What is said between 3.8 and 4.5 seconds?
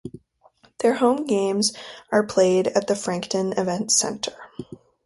Centre.